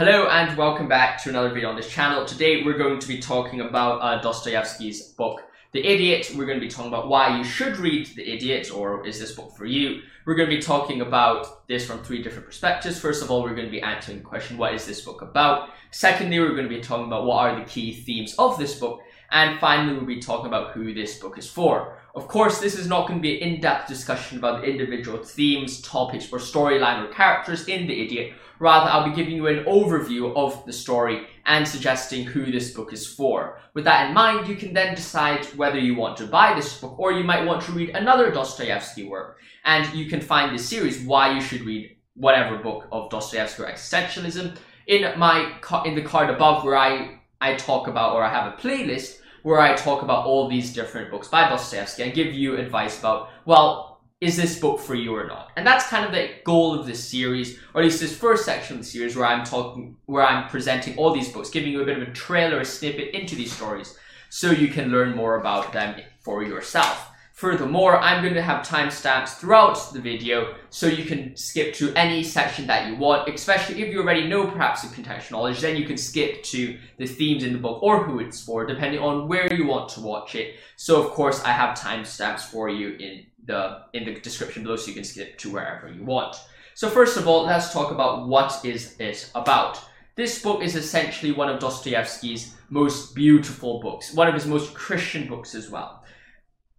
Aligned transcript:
Hello 0.00 0.26
and 0.26 0.58
welcome 0.58 0.88
back 0.88 1.22
to 1.22 1.28
another 1.28 1.50
video 1.50 1.68
on 1.68 1.76
this 1.76 1.88
channel. 1.88 2.24
Today 2.24 2.64
we're 2.64 2.76
going 2.76 2.98
to 2.98 3.06
be 3.06 3.18
talking 3.18 3.60
about 3.60 4.00
uh, 4.00 4.20
Dostoevsky's 4.20 5.00
book, 5.10 5.42
The 5.70 5.86
Idiot. 5.86 6.32
We're 6.34 6.46
going 6.46 6.58
to 6.58 6.66
be 6.66 6.68
talking 6.68 6.88
about 6.88 7.06
why 7.06 7.38
you 7.38 7.44
should 7.44 7.76
read 7.76 8.08
The 8.08 8.28
Idiot, 8.28 8.72
or 8.74 9.06
is 9.06 9.20
this 9.20 9.36
book 9.36 9.56
for 9.56 9.66
you? 9.66 10.02
We're 10.24 10.34
going 10.34 10.50
to 10.50 10.56
be 10.56 10.60
talking 10.60 11.00
about 11.00 11.68
this 11.68 11.86
from 11.86 12.02
three 12.02 12.24
different 12.24 12.44
perspectives. 12.44 12.98
First 12.98 13.22
of 13.22 13.30
all, 13.30 13.40
we're 13.44 13.54
going 13.54 13.66
to 13.66 13.70
be 13.70 13.82
answering 13.82 14.18
the 14.18 14.24
question, 14.24 14.58
what 14.58 14.74
is 14.74 14.84
this 14.84 15.00
book 15.00 15.22
about? 15.22 15.68
Secondly, 15.92 16.40
we're 16.40 16.56
going 16.56 16.68
to 16.68 16.76
be 16.76 16.80
talking 16.80 17.06
about 17.06 17.24
what 17.24 17.48
are 17.48 17.60
the 17.60 17.64
key 17.64 17.92
themes 17.92 18.34
of 18.36 18.58
this 18.58 18.80
book. 18.80 19.00
And 19.34 19.58
finally, 19.58 19.96
we'll 19.96 20.06
be 20.06 20.20
talking 20.20 20.46
about 20.46 20.70
who 20.70 20.94
this 20.94 21.18
book 21.18 21.38
is 21.38 21.50
for. 21.50 21.98
Of 22.14 22.28
course, 22.28 22.60
this 22.60 22.78
is 22.78 22.86
not 22.86 23.08
going 23.08 23.18
to 23.18 23.22
be 23.22 23.42
an 23.42 23.54
in-depth 23.54 23.88
discussion 23.88 24.38
about 24.38 24.60
the 24.60 24.68
individual 24.68 25.18
themes, 25.24 25.80
topics, 25.80 26.32
or 26.32 26.38
storyline 26.38 27.02
or 27.02 27.12
characters 27.12 27.66
in 27.66 27.88
The 27.88 28.00
Idiot. 28.00 28.34
Rather, 28.60 28.88
I'll 28.88 29.10
be 29.10 29.16
giving 29.16 29.34
you 29.34 29.48
an 29.48 29.64
overview 29.64 30.32
of 30.36 30.64
the 30.66 30.72
story 30.72 31.26
and 31.46 31.66
suggesting 31.66 32.24
who 32.24 32.52
this 32.52 32.70
book 32.70 32.92
is 32.92 33.08
for. 33.08 33.58
With 33.74 33.82
that 33.86 34.06
in 34.06 34.14
mind, 34.14 34.46
you 34.46 34.54
can 34.54 34.72
then 34.72 34.94
decide 34.94 35.44
whether 35.56 35.80
you 35.80 35.96
want 35.96 36.16
to 36.18 36.26
buy 36.26 36.54
this 36.54 36.80
book 36.80 36.96
or 36.96 37.10
you 37.10 37.24
might 37.24 37.44
want 37.44 37.60
to 37.64 37.72
read 37.72 37.90
another 37.90 38.30
Dostoevsky 38.30 39.02
work. 39.02 39.38
And 39.64 39.92
you 39.92 40.08
can 40.08 40.20
find 40.20 40.56
the 40.56 40.62
series, 40.62 41.04
why 41.04 41.34
you 41.34 41.40
should 41.40 41.62
read 41.62 41.96
whatever 42.14 42.58
book 42.58 42.86
of 42.92 43.10
Dostoevsky 43.10 43.64
or 43.64 43.66
existentialism, 43.66 44.56
in 44.86 45.18
my 45.18 45.52
in 45.84 45.96
the 45.96 46.02
card 46.02 46.30
above 46.30 46.62
where 46.62 46.76
I, 46.76 47.18
I 47.40 47.56
talk 47.56 47.88
about 47.88 48.14
or 48.14 48.22
I 48.22 48.30
have 48.30 48.54
a 48.54 48.56
playlist 48.56 49.22
where 49.44 49.60
I 49.60 49.76
talk 49.76 50.02
about 50.02 50.24
all 50.24 50.48
these 50.48 50.72
different 50.72 51.10
books 51.10 51.28
by 51.28 51.50
Dostoevsky 51.50 52.02
and 52.02 52.14
give 52.14 52.32
you 52.32 52.56
advice 52.56 52.98
about, 52.98 53.28
well, 53.44 54.00
is 54.18 54.38
this 54.38 54.58
book 54.58 54.80
for 54.80 54.94
you 54.94 55.14
or 55.14 55.26
not? 55.26 55.52
And 55.56 55.66
that's 55.66 55.86
kind 55.86 56.06
of 56.06 56.12
the 56.12 56.30
goal 56.44 56.72
of 56.72 56.86
this 56.86 57.06
series, 57.06 57.58
or 57.74 57.82
at 57.82 57.84
least 57.84 58.00
this 58.00 58.16
first 58.16 58.46
section 58.46 58.76
of 58.76 58.82
the 58.82 58.88
series 58.88 59.14
where 59.14 59.26
I'm 59.26 59.44
talking, 59.44 59.96
where 60.06 60.26
I'm 60.26 60.48
presenting 60.48 60.96
all 60.96 61.12
these 61.12 61.28
books, 61.28 61.50
giving 61.50 61.72
you 61.72 61.82
a 61.82 61.84
bit 61.84 62.00
of 62.00 62.08
a 62.08 62.12
trailer, 62.12 62.60
a 62.60 62.64
snippet 62.64 63.14
into 63.14 63.36
these 63.36 63.52
stories, 63.52 63.98
so 64.30 64.50
you 64.50 64.68
can 64.68 64.90
learn 64.90 65.14
more 65.14 65.38
about 65.38 65.74
them 65.74 66.00
for 66.20 66.42
yourself. 66.42 67.10
Furthermore, 67.34 67.98
I'm 67.98 68.22
going 68.22 68.34
to 68.34 68.42
have 68.42 68.64
timestamps 68.64 69.38
throughout 69.38 69.92
the 69.92 70.00
video 70.00 70.54
so 70.70 70.86
you 70.86 71.04
can 71.04 71.34
skip 71.34 71.74
to 71.74 71.92
any 71.94 72.22
section 72.22 72.68
that 72.68 72.88
you 72.88 72.94
want, 72.94 73.28
especially 73.28 73.82
if 73.82 73.92
you 73.92 74.02
already 74.02 74.28
know 74.28 74.46
perhaps 74.46 74.82
the 74.82 74.94
contextual 74.94 75.32
knowledge, 75.32 75.60
then 75.60 75.76
you 75.76 75.84
can 75.84 75.96
skip 75.96 76.44
to 76.44 76.78
the 76.96 77.06
themes 77.08 77.42
in 77.42 77.52
the 77.52 77.58
book 77.58 77.82
or 77.82 78.04
who 78.04 78.20
it's 78.20 78.40
for, 78.40 78.64
depending 78.64 79.00
on 79.00 79.26
where 79.26 79.52
you 79.52 79.66
want 79.66 79.88
to 79.88 80.00
watch 80.00 80.36
it. 80.36 80.54
So 80.76 81.02
of 81.02 81.10
course, 81.10 81.42
I 81.42 81.50
have 81.50 81.76
timestamps 81.76 82.42
for 82.42 82.68
you 82.68 82.90
in 83.00 83.26
the 83.44 83.80
in 83.94 84.04
the 84.04 84.14
description 84.20 84.62
below 84.62 84.76
so 84.76 84.86
you 84.86 84.94
can 84.94 85.02
skip 85.02 85.36
to 85.38 85.50
wherever 85.50 85.88
you 85.88 86.04
want. 86.04 86.36
So 86.74 86.88
first 86.88 87.16
of 87.16 87.26
all, 87.26 87.46
let's 87.46 87.72
talk 87.72 87.90
about 87.90 88.28
what 88.28 88.64
is 88.64 88.94
it 89.00 89.28
about. 89.34 89.80
This 90.14 90.40
book 90.40 90.62
is 90.62 90.76
essentially 90.76 91.32
one 91.32 91.48
of 91.48 91.58
Dostoevsky's 91.58 92.54
most 92.70 93.12
beautiful 93.16 93.80
books, 93.80 94.14
one 94.14 94.28
of 94.28 94.34
his 94.34 94.46
most 94.46 94.72
Christian 94.72 95.26
books 95.26 95.56
as 95.56 95.68
well 95.68 96.03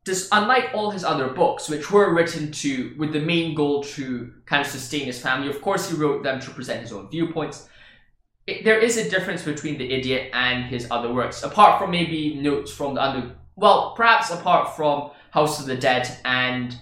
this, 0.05 0.29
unlike 0.31 0.69
all 0.73 0.91
his 0.91 1.03
other 1.03 1.29
books, 1.29 1.67
which 1.67 1.91
were 1.91 2.13
written 2.13 2.51
to 2.51 2.93
with 2.97 3.11
the 3.11 3.19
main 3.19 3.55
goal 3.55 3.83
to 3.83 4.31
kind 4.45 4.61
of 4.61 4.67
sustain 4.67 5.05
his 5.05 5.19
family, 5.19 5.49
of 5.49 5.61
course 5.61 5.89
he 5.89 5.97
wrote 5.97 6.23
them 6.23 6.39
to 6.39 6.51
present 6.51 6.81
his 6.81 6.93
own 6.93 7.09
viewpoints. 7.09 7.67
It, 8.45 8.63
there 8.63 8.79
is 8.79 8.97
a 8.97 9.09
difference 9.09 9.41
between 9.41 9.79
The 9.79 9.91
Idiot 9.91 10.29
and 10.33 10.65
his 10.65 10.87
other 10.91 11.11
works, 11.11 11.41
apart 11.41 11.81
from 11.81 11.89
maybe 11.89 12.35
notes 12.35 12.71
from 12.71 12.93
the 12.93 13.01
under, 13.01 13.35
Well, 13.55 13.95
perhaps 13.95 14.29
apart 14.29 14.75
from 14.75 15.09
House 15.31 15.59
of 15.59 15.65
the 15.65 15.75
Dead 15.75 16.07
and 16.23 16.77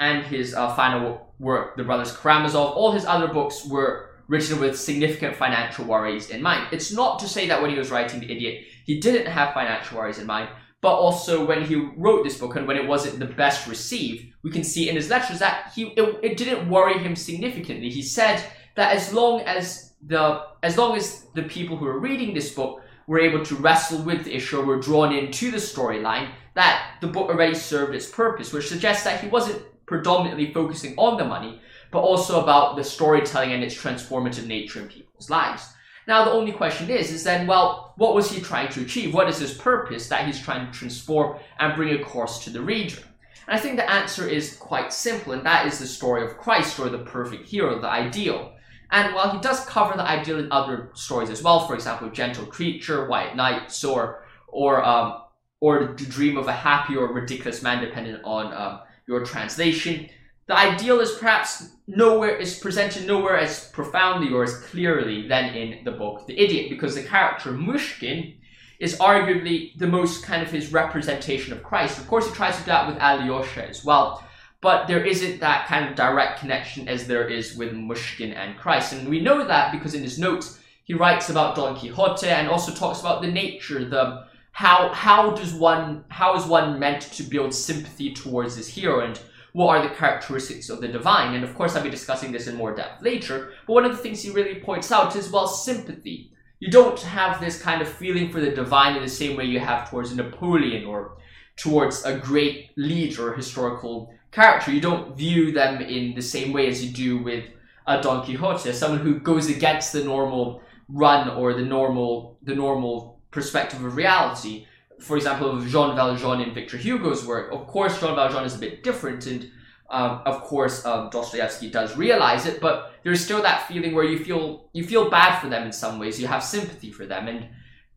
and 0.00 0.24
his 0.24 0.54
uh, 0.54 0.74
final 0.74 1.34
work, 1.38 1.76
The 1.76 1.84
Brothers 1.84 2.16
Karamazov, 2.16 2.76
all 2.76 2.92
his 2.92 3.04
other 3.04 3.28
books 3.28 3.64
were 3.66 4.10
written 4.28 4.60
with 4.60 4.78
significant 4.78 5.34
financial 5.34 5.84
worries 5.84 6.30
in 6.30 6.42
mind. 6.42 6.68
It's 6.72 6.92
not 6.92 7.18
to 7.20 7.28
say 7.28 7.48
that 7.48 7.60
when 7.60 7.70
he 7.70 7.78
was 7.78 7.90
writing 7.90 8.20
The 8.20 8.30
Idiot, 8.30 8.64
he 8.84 9.00
didn't 9.00 9.26
have 9.26 9.54
financial 9.54 9.98
worries 9.98 10.18
in 10.18 10.26
mind, 10.26 10.50
but 10.80 10.94
also 10.94 11.44
when 11.44 11.64
he 11.64 11.74
wrote 11.96 12.24
this 12.24 12.38
book 12.38 12.56
and 12.56 12.66
when 12.66 12.76
it 12.76 12.86
wasn't 12.86 13.18
the 13.18 13.26
best 13.26 13.66
received, 13.66 14.32
we 14.42 14.50
can 14.50 14.62
see 14.62 14.88
in 14.88 14.96
his 14.96 15.10
letters 15.10 15.40
that 15.40 15.72
he 15.74 15.88
it, 15.96 16.20
it 16.22 16.36
didn't 16.36 16.68
worry 16.70 16.98
him 16.98 17.16
significantly. 17.16 17.90
He 17.90 18.02
said 18.02 18.42
that 18.76 18.94
as 18.94 19.12
long 19.12 19.40
as 19.40 19.94
the 20.06 20.44
as 20.62 20.78
long 20.78 20.96
as 20.96 21.26
the 21.34 21.42
people 21.42 21.76
who 21.76 21.86
are 21.86 21.98
reading 21.98 22.32
this 22.32 22.54
book 22.54 22.82
were 23.08 23.18
able 23.18 23.44
to 23.44 23.56
wrestle 23.56 24.02
with 24.02 24.24
the 24.24 24.34
issue 24.34 24.60
were 24.62 24.78
drawn 24.78 25.12
into 25.14 25.50
the 25.50 25.56
storyline, 25.56 26.30
that 26.54 26.96
the 27.00 27.06
book 27.06 27.28
already 27.28 27.54
served 27.54 27.94
its 27.94 28.08
purpose, 28.08 28.52
which 28.52 28.68
suggests 28.68 29.04
that 29.04 29.20
he 29.20 29.28
wasn't 29.28 29.62
predominantly 29.86 30.52
focusing 30.52 30.94
on 30.98 31.16
the 31.16 31.24
money, 31.24 31.60
but 31.90 32.00
also 32.00 32.42
about 32.42 32.76
the 32.76 32.84
storytelling 32.84 33.52
and 33.52 33.64
its 33.64 33.74
transformative 33.74 34.46
nature 34.46 34.80
in 34.80 34.88
people's 34.88 35.30
lives. 35.30 35.72
Now 36.08 36.24
the 36.24 36.30
only 36.30 36.52
question 36.52 36.88
is, 36.88 37.12
is 37.12 37.22
then, 37.22 37.46
well, 37.46 37.92
what 37.96 38.14
was 38.14 38.30
he 38.30 38.40
trying 38.40 38.70
to 38.70 38.80
achieve? 38.80 39.12
What 39.12 39.28
is 39.28 39.38
his 39.38 39.52
purpose 39.52 40.08
that 40.08 40.24
he's 40.24 40.40
trying 40.40 40.66
to 40.66 40.72
transform 40.72 41.38
and 41.60 41.76
bring 41.76 41.94
across 41.94 42.42
to 42.44 42.50
the 42.50 42.62
reader? 42.62 43.02
And 43.46 43.58
I 43.58 43.60
think 43.60 43.76
the 43.76 43.90
answer 43.90 44.26
is 44.26 44.56
quite 44.56 44.90
simple, 44.92 45.34
and 45.34 45.44
that 45.44 45.66
is 45.66 45.78
the 45.78 45.86
story 45.86 46.24
of 46.24 46.38
Christ, 46.38 46.78
or 46.80 46.88
the 46.88 46.98
perfect 46.98 47.46
hero, 47.46 47.78
the 47.78 47.88
ideal. 47.88 48.54
And 48.90 49.14
while 49.14 49.30
he 49.30 49.40
does 49.40 49.66
cover 49.66 49.98
the 49.98 50.02
ideal 50.02 50.38
in 50.38 50.50
other 50.50 50.90
stories 50.94 51.28
as 51.28 51.42
well, 51.42 51.66
for 51.66 51.74
example, 51.74 52.08
Gentle 52.08 52.46
Creature, 52.46 53.06
White 53.08 53.36
Knights, 53.36 53.84
or 53.84 54.24
or 54.46 54.82
um, 54.82 55.24
or 55.60 55.94
the 55.94 56.06
dream 56.06 56.38
of 56.38 56.48
a 56.48 56.52
happy 56.52 56.96
or 56.96 57.12
ridiculous 57.12 57.62
man, 57.62 57.84
depending 57.84 58.16
on 58.24 58.54
um, 58.54 58.80
your 59.06 59.26
translation, 59.26 60.08
the 60.48 60.56
ideal 60.56 60.98
is 61.00 61.12
perhaps 61.12 61.68
nowhere 61.86 62.34
is 62.36 62.58
presented 62.58 63.06
nowhere 63.06 63.36
as 63.36 63.68
profoundly 63.68 64.32
or 64.32 64.42
as 64.42 64.56
clearly 64.56 65.28
than 65.28 65.54
in 65.54 65.84
the 65.84 65.92
book 65.92 66.26
The 66.26 66.38
Idiot, 66.38 66.70
because 66.70 66.94
the 66.94 67.02
character 67.02 67.52
Mushkin 67.52 68.34
is 68.80 68.98
arguably 68.98 69.76
the 69.76 69.86
most 69.86 70.24
kind 70.24 70.42
of 70.42 70.50
his 70.50 70.72
representation 70.72 71.52
of 71.52 71.62
Christ. 71.62 71.98
Of 71.98 72.08
course, 72.08 72.26
he 72.26 72.34
tries 72.34 72.56
to 72.56 72.62
do 72.62 72.66
that 72.66 72.88
with 72.88 72.96
Alyosha 72.98 73.68
as 73.68 73.84
well, 73.84 74.24
but 74.62 74.86
there 74.86 75.04
isn't 75.04 75.40
that 75.40 75.66
kind 75.66 75.86
of 75.86 75.94
direct 75.94 76.40
connection 76.40 76.88
as 76.88 77.06
there 77.06 77.28
is 77.28 77.56
with 77.56 77.72
Mushkin 77.72 78.34
and 78.34 78.56
Christ. 78.56 78.94
And 78.94 79.08
we 79.08 79.20
know 79.20 79.46
that 79.46 79.72
because 79.72 79.94
in 79.94 80.02
his 80.02 80.18
notes, 80.18 80.60
he 80.84 80.94
writes 80.94 81.28
about 81.28 81.56
Don 81.56 81.76
Quixote 81.76 82.26
and 82.26 82.48
also 82.48 82.72
talks 82.72 83.00
about 83.00 83.20
the 83.20 83.30
nature, 83.30 83.84
the 83.84 84.26
how 84.52 84.88
how 84.94 85.30
does 85.32 85.52
one 85.52 86.04
how 86.08 86.34
is 86.34 86.46
one 86.46 86.78
meant 86.78 87.02
to 87.02 87.22
build 87.22 87.52
sympathy 87.52 88.12
towards 88.14 88.56
his 88.56 88.66
hero 88.66 89.04
and 89.04 89.20
what 89.52 89.76
are 89.76 89.88
the 89.88 89.94
characteristics 89.94 90.68
of 90.68 90.80
the 90.80 90.88
divine? 90.88 91.34
And 91.34 91.44
of 91.44 91.54
course, 91.54 91.74
I'll 91.74 91.82
be 91.82 91.90
discussing 91.90 92.32
this 92.32 92.46
in 92.46 92.56
more 92.56 92.74
depth 92.74 93.02
later. 93.02 93.52
But 93.66 93.72
one 93.72 93.84
of 93.84 93.92
the 93.92 94.02
things 94.02 94.22
he 94.22 94.30
really 94.30 94.60
points 94.60 94.92
out 94.92 95.16
is, 95.16 95.30
well, 95.30 95.48
sympathy. 95.48 96.32
You 96.60 96.70
don't 96.70 97.00
have 97.00 97.40
this 97.40 97.60
kind 97.62 97.80
of 97.80 97.88
feeling 97.88 98.30
for 98.30 98.40
the 98.40 98.50
divine 98.50 98.96
in 98.96 99.02
the 99.02 99.08
same 99.08 99.36
way 99.36 99.44
you 99.44 99.60
have 99.60 99.88
towards 99.88 100.14
Napoleon 100.14 100.84
or 100.84 101.18
towards 101.56 102.04
a 102.04 102.18
great 102.18 102.70
leader 102.76 103.30
or 103.30 103.36
historical 103.36 104.12
character. 104.32 104.72
You 104.72 104.80
don't 104.80 105.16
view 105.16 105.52
them 105.52 105.80
in 105.80 106.14
the 106.14 106.22
same 106.22 106.52
way 106.52 106.68
as 106.68 106.84
you 106.84 106.92
do 106.92 107.22
with 107.22 107.44
a 107.86 108.00
Don 108.00 108.24
Quixote, 108.24 108.72
someone 108.72 109.00
who 109.00 109.18
goes 109.20 109.48
against 109.48 109.92
the 109.92 110.04
normal 110.04 110.62
run 110.88 111.28
or 111.30 111.54
the 111.54 111.64
normal 111.64 112.38
the 112.42 112.54
normal 112.54 113.18
perspective 113.30 113.84
of 113.84 113.94
reality 113.94 114.66
for 115.00 115.16
example, 115.16 115.60
Jean 115.62 115.94
Valjean 115.94 116.40
in 116.40 116.54
Victor 116.54 116.76
Hugo's 116.76 117.24
work. 117.24 117.52
Of 117.52 117.66
course, 117.66 118.00
Jean 118.00 118.14
Valjean 118.16 118.44
is 118.44 118.54
a 118.54 118.58
bit 118.58 118.82
different, 118.82 119.26
and 119.26 119.50
um, 119.90 120.20
of 120.26 120.42
course, 120.42 120.84
um, 120.84 121.08
Dostoevsky 121.10 121.70
does 121.70 121.96
realize 121.96 122.46
it. 122.46 122.60
But 122.60 122.92
there's 123.04 123.24
still 123.24 123.42
that 123.42 123.66
feeling 123.68 123.94
where 123.94 124.04
you 124.04 124.18
feel 124.18 124.68
you 124.72 124.84
feel 124.84 125.08
bad 125.10 125.40
for 125.40 125.48
them 125.48 125.64
in 125.64 125.72
some 125.72 125.98
ways. 125.98 126.20
You 126.20 126.26
have 126.26 126.42
sympathy 126.42 126.90
for 126.90 127.06
them, 127.06 127.28
and 127.28 127.48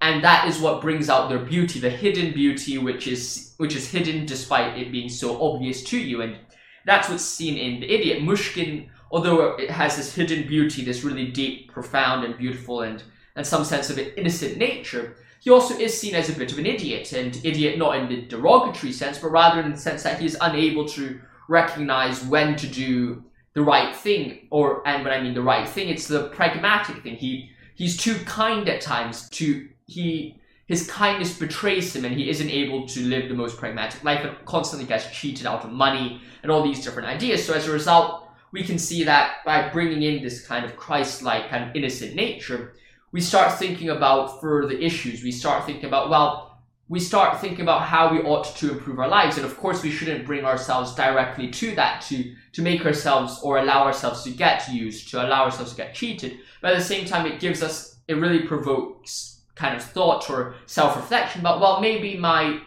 and 0.02 0.24
that 0.24 0.48
is 0.48 0.60
what 0.60 0.82
brings 0.82 1.10
out 1.10 1.30
their 1.30 1.40
beauty, 1.40 1.80
the 1.80 1.90
hidden 1.90 2.34
beauty, 2.34 2.78
which 2.78 3.08
is 3.08 3.54
which 3.58 3.76
is 3.76 3.90
hidden 3.90 4.26
despite 4.26 4.78
it 4.78 4.92
being 4.92 5.10
so 5.10 5.42
obvious 5.42 5.84
to 5.86 6.00
you. 6.00 6.22
And 6.22 6.38
that's 6.86 7.10
what's 7.10 7.26
seen 7.26 7.58
in 7.58 7.82
the 7.82 7.92
Idiot. 7.92 8.24
Mushkin, 8.24 8.90
although 9.12 9.56
it 9.56 9.70
has 9.70 9.98
this 9.98 10.14
hidden 10.14 10.48
beauty, 10.48 10.84
this 10.84 11.04
really 11.04 11.28
deep, 11.28 11.72
profound, 11.72 12.26
and 12.26 12.38
beautiful, 12.38 12.82
and 12.82 13.04
and 13.36 13.46
some 13.46 13.64
sense 13.64 13.90
of 13.90 13.98
an 13.98 14.12
innocent 14.18 14.58
nature 14.58 15.16
he 15.42 15.50
also 15.50 15.76
is 15.76 16.00
seen 16.00 16.14
as 16.14 16.30
a 16.30 16.34
bit 16.34 16.52
of 16.52 16.60
an 16.60 16.68
idiot, 16.68 17.14
and 17.14 17.36
idiot 17.44 17.80
not 17.80 17.96
in 17.98 18.08
the 18.08 18.22
derogatory 18.28 18.94
sense, 18.94 19.18
but 19.18 19.32
rather 19.32 19.60
in 19.60 19.72
the 19.72 19.78
sense 19.78 20.04
that 20.04 20.20
he 20.20 20.26
is 20.28 20.38
unable 20.40 20.88
to 20.90 21.20
recognize 21.50 22.24
when 22.26 22.56
to 22.58 22.68
do 22.68 23.24
the 23.56 23.64
right 23.64 23.96
thing, 23.96 24.48
or 24.52 24.88
and 24.88 25.04
when 25.04 25.12
I 25.12 25.20
mean 25.20 25.34
the 25.34 25.42
right 25.42 25.68
thing, 25.68 25.90
it's 25.90 26.08
the 26.08 26.30
pragmatic 26.30 27.02
thing. 27.02 27.16
He 27.16 27.50
he's 27.74 27.98
too 27.98 28.14
kind 28.26 28.70
at 28.70 28.82
times 28.82 29.28
to 29.30 29.68
he 29.88 30.40
his 30.68 30.88
kindness 30.88 31.38
betrays 31.38 31.94
him 31.96 32.06
and 32.06 32.16
he 32.16 32.30
isn't 32.30 32.50
able 32.50 32.88
to 32.88 33.02
live 33.02 33.28
the 33.28 33.36
most 33.36 33.58
pragmatic 33.58 34.04
life 34.04 34.24
and 34.24 34.34
constantly 34.46 34.88
gets 34.88 35.10
cheated 35.12 35.48
out 35.48 35.66
of 35.66 35.72
money 35.72 36.22
and 36.44 36.52
all 36.52 36.64
these 36.64 36.84
different 36.86 37.10
ideas. 37.10 37.44
So 37.44 37.54
as 37.54 37.68
a 37.68 37.72
result, 37.72 38.30
we 38.54 38.64
can 38.64 38.78
see 38.78 39.04
that 39.04 39.44
by 39.44 39.70
bringing 39.70 40.04
in 40.04 40.24
this 40.24 40.48
kind 40.48 40.64
of 40.64 40.78
Christ-like 40.78 41.50
kind 41.50 41.68
of 41.68 41.76
innocent 41.76 42.16
nature, 42.16 42.74
we 43.12 43.22
start 43.22 43.58
thinking 43.58 43.90
about 43.90 44.40
further 44.40 44.74
issues. 44.74 45.24
We 45.24 45.32
start 45.32 45.66
thinking 45.66 45.86
about, 45.86 46.10
well, 46.10 46.60
we 46.88 47.00
start 47.00 47.40
thinking 47.40 47.62
about 47.62 47.84
how 47.84 48.12
we 48.12 48.20
ought 48.20 48.56
to 48.58 48.72
improve 48.72 49.00
our 49.00 49.08
lives. 49.08 49.38
And 49.38 49.46
of 49.46 49.58
course, 49.58 49.84
we 49.84 49.92
shouldn't 49.92 50.26
bring 50.26 50.46
ourselves 50.46 50.94
directly 50.96 51.50
to 51.52 51.76
that 51.76 52.02
to, 52.04 52.36
to 52.54 52.62
make 52.62 52.86
ourselves 52.86 53.40
or 53.44 53.60
allow 53.60 53.84
ourselves 53.84 54.24
to 54.24 54.32
get 54.32 54.68
used, 54.70 55.10
to 55.10 55.26
allow 55.26 55.46
ourselves 55.46 55.72
to 55.72 55.78
get 55.78 55.94
cheated. 55.94 56.38
But 56.62 56.72
at 56.72 56.78
the 56.78 56.84
same 56.84 57.06
time, 57.06 57.26
it 57.26 57.40
gives 57.40 57.64
us, 57.64 57.98
it 58.08 58.16
really 58.16 58.40
provokes 58.40 59.42
kind 59.56 59.76
of 59.76 59.84
thought 59.84 60.30
or 60.30 60.56
self-reflection 60.66 61.42
about, 61.42 61.60
well, 61.60 61.82
maybe 61.82 62.18
my 62.18 62.62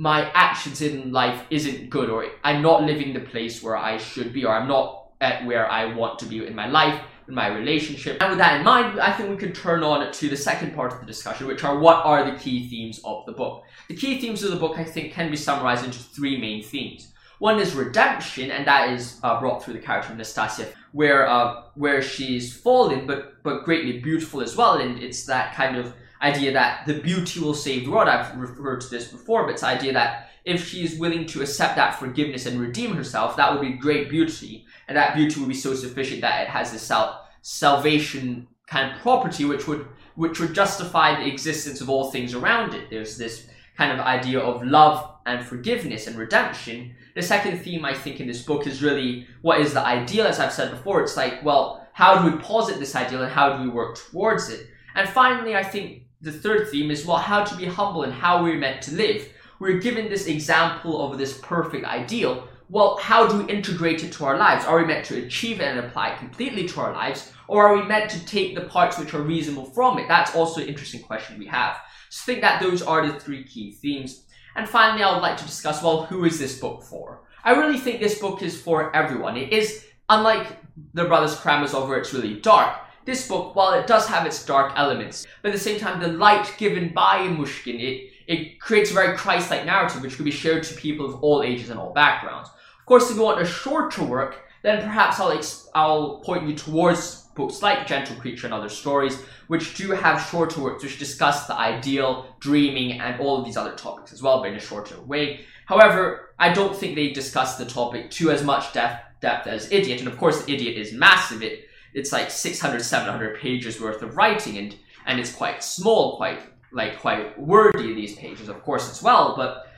my 0.00 0.30
actions 0.30 0.80
in 0.80 1.10
life 1.10 1.42
isn't 1.50 1.90
good 1.90 2.08
or 2.08 2.24
I'm 2.44 2.62
not 2.62 2.84
living 2.84 3.12
the 3.12 3.20
place 3.20 3.64
where 3.64 3.76
I 3.76 3.96
should 3.96 4.32
be 4.32 4.44
or 4.44 4.54
I'm 4.54 4.68
not 4.68 5.10
at 5.20 5.44
where 5.44 5.68
I 5.68 5.92
want 5.92 6.20
to 6.20 6.26
be 6.26 6.46
in 6.46 6.54
my 6.54 6.68
life 6.68 7.02
in 7.28 7.34
my 7.34 7.48
relationship. 7.48 8.20
And 8.20 8.30
with 8.30 8.38
that 8.38 8.58
in 8.58 8.64
mind, 8.64 8.98
I 8.98 9.12
think 9.12 9.28
we 9.28 9.36
can 9.36 9.52
turn 9.52 9.82
on 9.82 10.10
to 10.10 10.28
the 10.28 10.36
second 10.36 10.74
part 10.74 10.92
of 10.92 11.00
the 11.00 11.06
discussion, 11.06 11.46
which 11.46 11.62
are 11.62 11.78
what 11.78 12.04
are 12.04 12.28
the 12.30 12.38
key 12.38 12.68
themes 12.68 13.00
of 13.04 13.26
the 13.26 13.32
book. 13.32 13.64
The 13.88 13.94
key 13.94 14.20
themes 14.20 14.42
of 14.42 14.50
the 14.50 14.56
book, 14.56 14.78
I 14.78 14.84
think, 14.84 15.12
can 15.12 15.30
be 15.30 15.36
summarized 15.36 15.84
into 15.84 15.98
three 15.98 16.40
main 16.40 16.62
themes. 16.62 17.12
One 17.38 17.60
is 17.60 17.74
redemption, 17.74 18.50
and 18.50 18.66
that 18.66 18.90
is 18.90 19.20
uh, 19.22 19.38
brought 19.38 19.62
through 19.62 19.74
the 19.74 19.80
character 19.80 20.10
of 20.10 20.18
Nastasia, 20.18 20.66
where 20.92 21.28
uh, 21.28 21.62
where 21.74 22.02
she's 22.02 22.56
fallen, 22.56 23.06
but 23.06 23.42
but 23.44 23.64
greatly 23.64 24.00
beautiful 24.00 24.40
as 24.40 24.56
well. 24.56 24.78
And 24.78 25.00
it's 25.00 25.24
that 25.26 25.54
kind 25.54 25.76
of 25.76 25.94
idea 26.20 26.52
that 26.52 26.84
the 26.86 26.98
beauty 26.98 27.38
will 27.38 27.54
save 27.54 27.84
the 27.84 27.90
world. 27.92 28.08
I've 28.08 28.36
referred 28.36 28.80
to 28.80 28.88
this 28.88 29.12
before, 29.12 29.44
but 29.44 29.52
it's 29.52 29.60
the 29.60 29.68
idea 29.68 29.92
that 29.92 30.27
if 30.48 30.66
she 30.66 30.84
is 30.84 30.98
willing 30.98 31.26
to 31.26 31.42
accept 31.42 31.76
that 31.76 31.98
forgiveness 31.98 32.46
and 32.46 32.60
redeem 32.60 32.94
herself, 32.94 33.36
that 33.36 33.52
would 33.52 33.60
be 33.60 33.72
great 33.72 34.08
beauty 34.08 34.64
and 34.88 34.96
that 34.96 35.14
beauty 35.14 35.38
would 35.40 35.48
be 35.48 35.54
so 35.54 35.74
sufficient 35.74 36.22
that 36.22 36.42
it 36.42 36.48
has 36.48 36.72
this 36.72 36.82
sal- 36.82 37.26
salvation 37.42 38.48
kind 38.66 38.92
of 38.92 39.00
property 39.00 39.44
which 39.44 39.66
would 39.66 39.86
which 40.14 40.40
would 40.40 40.52
justify 40.52 41.14
the 41.14 41.28
existence 41.28 41.80
of 41.80 41.88
all 41.88 42.10
things 42.10 42.34
around 42.34 42.74
it. 42.74 42.90
There's 42.90 43.16
this 43.16 43.46
kind 43.76 43.92
of 43.92 44.04
idea 44.04 44.40
of 44.40 44.64
love 44.64 45.08
and 45.26 45.46
forgiveness 45.46 46.08
and 46.08 46.16
redemption. 46.16 46.96
The 47.14 47.22
second 47.22 47.58
theme 47.58 47.84
I 47.84 47.94
think 47.94 48.18
in 48.18 48.26
this 48.26 48.42
book 48.42 48.66
is 48.66 48.82
really 48.82 49.28
what 49.42 49.60
is 49.60 49.74
the 49.74 49.86
ideal, 49.86 50.26
as 50.26 50.40
I've 50.40 50.52
said 50.52 50.72
before. 50.72 51.02
It's 51.02 51.16
like, 51.16 51.44
well, 51.44 51.86
how 51.92 52.20
do 52.20 52.28
we 52.28 52.42
posit 52.42 52.80
this 52.80 52.96
ideal 52.96 53.22
and 53.22 53.30
how 53.30 53.56
do 53.56 53.62
we 53.62 53.68
work 53.68 53.96
towards 53.96 54.48
it? 54.48 54.66
And 54.96 55.08
finally, 55.08 55.54
I 55.54 55.62
think 55.62 56.02
the 56.20 56.32
third 56.32 56.68
theme 56.68 56.90
is, 56.90 57.06
well, 57.06 57.18
how 57.18 57.44
to 57.44 57.56
be 57.56 57.66
humble 57.66 58.02
and 58.02 58.12
how 58.12 58.42
we're 58.42 58.58
meant 58.58 58.82
to 58.82 58.94
live. 58.94 59.28
We're 59.58 59.78
given 59.78 60.08
this 60.08 60.26
example 60.26 61.04
of 61.04 61.18
this 61.18 61.38
perfect 61.38 61.84
ideal, 61.84 62.48
well, 62.70 62.98
how 62.98 63.26
do 63.26 63.42
we 63.42 63.52
integrate 63.52 64.04
it 64.04 64.12
to 64.12 64.24
our 64.26 64.36
lives? 64.36 64.64
Are 64.64 64.78
we 64.78 64.84
meant 64.84 65.06
to 65.06 65.24
achieve 65.24 65.60
it 65.60 65.64
and 65.64 65.80
apply 65.80 66.10
it 66.10 66.18
completely 66.18 66.68
to 66.68 66.80
our 66.80 66.92
lives? 66.92 67.32
Or 67.48 67.66
are 67.66 67.76
we 67.76 67.82
meant 67.82 68.10
to 68.10 68.24
take 68.26 68.54
the 68.54 68.62
parts 68.62 68.98
which 68.98 69.14
are 69.14 69.22
reasonable 69.22 69.64
from 69.64 69.98
it? 69.98 70.06
That's 70.06 70.34
also 70.34 70.60
an 70.60 70.68
interesting 70.68 71.02
question 71.02 71.38
we 71.38 71.46
have. 71.46 71.78
So 72.10 72.26
think 72.26 72.42
that 72.42 72.62
those 72.62 72.82
are 72.82 73.06
the 73.06 73.18
three 73.18 73.42
key 73.44 73.72
themes. 73.72 74.24
And 74.54 74.68
finally, 74.68 75.02
I 75.02 75.12
would 75.12 75.22
like 75.22 75.38
to 75.38 75.46
discuss, 75.46 75.82
well, 75.82 76.04
who 76.04 76.24
is 76.24 76.38
this 76.38 76.58
book 76.58 76.82
for? 76.82 77.22
I 77.42 77.52
really 77.52 77.78
think 77.78 78.00
this 78.00 78.18
book 78.18 78.42
is 78.42 78.60
for 78.60 78.94
everyone. 78.94 79.36
It 79.36 79.52
is, 79.52 79.86
unlike 80.08 80.58
the 80.92 81.06
Brothers 81.06 81.40
Karamazov 81.40 81.88
where 81.88 81.98
it's 81.98 82.12
really 82.12 82.34
dark, 82.34 82.76
this 83.06 83.26
book, 83.26 83.56
while 83.56 83.72
it 83.72 83.86
does 83.86 84.06
have 84.06 84.26
its 84.26 84.44
dark 84.44 84.74
elements, 84.76 85.26
but 85.40 85.48
at 85.48 85.54
the 85.54 85.60
same 85.60 85.80
time, 85.80 86.00
the 86.00 86.08
light 86.08 86.54
given 86.58 86.92
by 86.92 87.20
Mushkin, 87.28 87.80
it, 87.80 88.12
it 88.28 88.60
creates 88.60 88.90
a 88.90 88.94
very 88.94 89.16
Christ-like 89.16 89.64
narrative 89.64 90.02
which 90.02 90.16
could 90.16 90.24
be 90.24 90.30
shared 90.30 90.62
to 90.64 90.74
people 90.74 91.06
of 91.06 91.22
all 91.22 91.42
ages 91.42 91.70
and 91.70 91.80
all 91.80 91.92
backgrounds 91.92 92.50
Of 92.78 92.86
course, 92.86 93.10
if 93.10 93.16
you 93.16 93.22
want 93.22 93.40
a 93.40 93.46
shorter 93.46 94.04
work, 94.04 94.44
then 94.62 94.82
perhaps 94.82 95.18
I'll, 95.18 95.42
I'll 95.74 96.20
point 96.20 96.46
you 96.46 96.54
towards 96.54 97.22
books 97.34 97.62
like 97.62 97.86
Gentle 97.86 98.16
Creature 98.16 98.48
and 98.48 98.54
Other 98.54 98.68
Stories, 98.68 99.22
which 99.46 99.76
do 99.76 99.92
have 99.92 100.28
shorter 100.28 100.60
works 100.60 100.82
which 100.82 100.98
discuss 100.98 101.46
the 101.46 101.54
ideal, 101.54 102.36
dreaming, 102.40 103.00
and 103.00 103.18
all 103.20 103.38
of 103.38 103.44
these 103.44 103.56
other 103.56 103.74
topics 103.74 104.12
as 104.12 104.22
well, 104.22 104.40
but 104.40 104.50
in 104.50 104.56
a 104.56 104.60
shorter 104.60 105.00
way. 105.02 105.40
However, 105.66 106.34
I 106.38 106.52
don't 106.52 106.76
think 106.76 106.96
they 106.96 107.10
discuss 107.12 107.56
the 107.56 107.64
topic 107.64 108.10
to 108.12 108.30
as 108.30 108.42
much 108.42 108.72
depth, 108.72 109.20
depth 109.20 109.46
as 109.46 109.70
Idiot, 109.70 110.00
and 110.00 110.08
of 110.08 110.18
course, 110.18 110.42
Idiot 110.48 110.76
is 110.76 110.92
massive. 110.92 111.42
It, 111.42 111.68
it's 111.94 112.12
like 112.12 112.30
600, 112.30 112.82
700 112.82 113.38
pages 113.38 113.80
worth 113.80 114.02
of 114.02 114.16
writing, 114.16 114.58
and, 114.58 114.76
and 115.06 115.20
it's 115.20 115.32
quite 115.32 115.62
small, 115.62 116.16
quite 116.16 116.40
like 116.72 117.00
quite 117.00 117.38
wordy 117.38 117.94
these 117.94 118.16
pages, 118.16 118.48
of 118.48 118.62
course, 118.62 118.90
as 118.90 119.02
well, 119.02 119.34
but 119.36 119.68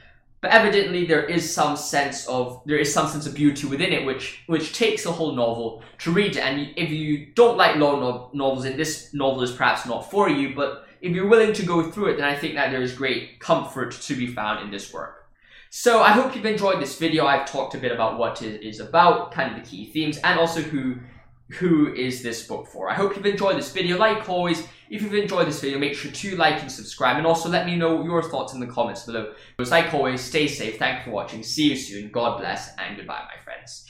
but 0.41 0.53
evidently 0.53 1.05
there 1.05 1.25
is 1.25 1.53
some 1.53 1.77
sense 1.77 2.27
of 2.27 2.63
there 2.65 2.79
is 2.79 2.93
some 2.93 3.07
sense 3.09 3.27
of 3.27 3.35
beauty 3.35 3.67
within 3.67 3.93
it 3.93 4.07
which 4.07 4.43
which 4.47 4.73
takes 4.73 5.05
a 5.05 5.13
whole 5.13 5.35
novel 5.35 5.83
to 5.99 6.11
read 6.11 6.37
it. 6.37 6.41
And 6.41 6.73
if 6.77 6.91
you 6.91 7.27
don't 7.35 7.57
like 7.57 7.77
long 7.77 8.01
no- 8.01 8.31
novels 8.33 8.65
and 8.65 8.79
this 8.79 9.13
novel 9.13 9.43
is 9.43 9.53
perhaps 9.53 9.87
not 9.87 10.11
for 10.11 10.29
you 10.29 10.55
but 10.55 10.87
if 11.01 11.13
you're 11.15 11.29
willing 11.29 11.53
to 11.55 11.63
go 11.65 11.91
through 11.91 12.07
it 12.07 12.17
then 12.17 12.25
i 12.25 12.37
think 12.37 12.55
that 12.55 12.71
there 12.71 12.83
is 12.83 12.93
great 12.93 13.41
comfort 13.41 13.93
to 13.93 14.15
be 14.15 14.27
found 14.27 14.65
in 14.65 14.71
this 14.71 14.93
work. 14.93 15.29
So 15.69 16.01
i 16.01 16.11
hope 16.13 16.35
you've 16.35 16.47
enjoyed 16.47 16.81
this 16.81 16.99
video. 16.99 17.27
I've 17.27 17.47
talked 17.47 17.75
a 17.75 17.79
bit 17.79 17.93
about 17.93 18.19
what 18.19 18.41
it 18.43 18.63
is 18.63 18.81
about 18.81 19.33
kind 19.33 19.55
of 19.55 19.63
the 19.63 19.69
key 19.69 19.93
themes 19.93 20.17
and 20.19 20.39
also 20.39 20.63
who 20.63 20.97
who 21.59 21.93
is 21.95 22.23
this 22.23 22.47
book 22.47 22.67
for. 22.67 22.89
I 22.89 22.95
hope 22.95 23.17
you've 23.17 23.27
enjoyed 23.27 23.57
this 23.57 23.73
video. 23.73 23.99
Like 23.99 24.29
always, 24.29 24.67
if 24.89 25.03
you've 25.03 25.15
enjoyed 25.15 25.49
this 25.49 25.61
video, 25.61 25.79
make 25.79 25.95
sure 25.95 26.11
to 26.11 26.37
like 26.37 26.61
and 26.61 26.71
subscribe, 26.71 27.17
and 27.17 27.27
also 27.27 27.49
let 27.49 27.67
me 27.67 27.77
know 27.77 28.05
your 28.05 28.23
thoughts 28.23 28.55
in 28.55 28.61
the 28.61 28.67
comments 28.67 29.05
below. 29.05 29.33
But 29.57 29.71
like 29.71 29.93
always, 29.93 30.21
stay 30.21 30.47
safe, 30.47 30.79
thank 30.79 30.99
you 30.99 31.05
for 31.05 31.11
watching, 31.11 31.43
see 31.43 31.71
you 31.71 31.77
soon, 31.77 32.11
God 32.11 32.39
bless, 32.39 32.71
and 32.79 32.97
goodbye, 32.97 33.25
my 33.29 33.43
friends. 33.43 33.87